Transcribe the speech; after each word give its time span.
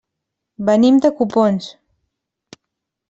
Venim 0.69 0.97
de 1.05 1.11
Copons. 1.19 1.69